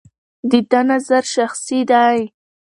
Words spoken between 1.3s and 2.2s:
شخصي دی.